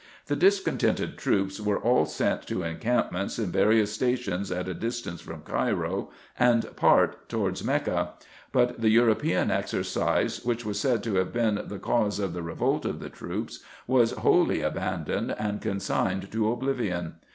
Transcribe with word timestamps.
The 0.25 0.35
discontented 0.35 1.15
troops 1.15 1.59
were 1.61 1.77
all 1.77 2.07
sent 2.07 2.47
to 2.47 2.63
encampments 2.63 3.37
in 3.37 3.51
various 3.51 3.93
c 3.95 3.99
2 3.99 4.05
12 4.05 4.11
RESEARCHES 4.11 4.27
AND 4.27 4.41
OPERATIONS 4.41 4.47
stations 4.47 4.59
at 4.59 4.67
a 4.67 4.73
distance 4.79 5.21
from 5.21 5.41
Cairo, 5.43 6.09
and 6.39 6.75
part 6.75 7.29
towards 7.29 7.63
Mecca; 7.63 8.13
but 8.51 8.81
the 8.81 8.89
European 8.89 9.51
exercise, 9.51 10.43
which 10.43 10.65
was 10.65 10.79
said 10.79 11.03
to 11.03 11.17
have 11.17 11.31
been 11.31 11.61
the 11.67 11.77
cause 11.77 12.17
of 12.17 12.33
the 12.33 12.41
revolt 12.41 12.83
of 12.83 12.99
the 12.99 13.11
troops, 13.11 13.59
was 13.85 14.13
wholly 14.13 14.61
abandoned, 14.61 15.35
and 15.37 15.61
consigned 15.61 16.31
to 16.31 16.51
ob 16.51 16.63
livion. 16.63 17.11